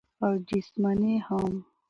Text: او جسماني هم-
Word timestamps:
او 0.23 0.31
جسماني 0.47 1.13
هم- 1.27 1.49